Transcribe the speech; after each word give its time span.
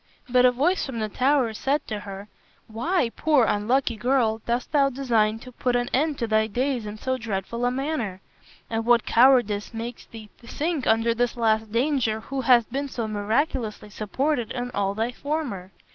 But 0.27 0.45
a 0.47 0.51
voice 0.51 0.83
from 0.83 0.97
the 0.97 1.09
tower 1.09 1.53
said 1.53 1.85
to 1.85 1.99
her, 1.99 2.27
"Why, 2.65 3.11
poor 3.15 3.45
unlucky 3.45 3.95
girl, 3.97 4.39
dost 4.47 4.71
thou 4.71 4.89
design 4.89 5.37
to 5.37 5.51
put 5.51 5.75
an 5.75 5.91
end 5.93 6.17
to 6.17 6.25
thy 6.25 6.47
days 6.47 6.87
in 6.87 6.97
so 6.97 7.19
dreadful 7.19 7.65
a 7.65 7.69
manner? 7.69 8.19
And 8.67 8.83
what 8.87 9.05
cowardice 9.05 9.75
makes 9.75 10.07
thee 10.07 10.31
sink 10.43 10.87
under 10.87 11.13
this 11.13 11.37
last 11.37 11.71
danger 11.71 12.21
who 12.21 12.41
hast 12.41 12.71
been 12.71 12.87
so 12.89 13.07
miraculously 13.07 13.91
supported 13.91 14.51
in 14.53 14.71
all 14.71 14.95
thy 14.95 15.11
former?" 15.11 15.71